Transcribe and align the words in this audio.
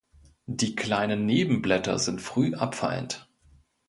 Die 0.47 0.75
kleinen 0.75 1.27
Nebenblätter 1.27 1.99
sind 1.99 2.21
früh 2.21 2.55
abfallend. 2.55 3.29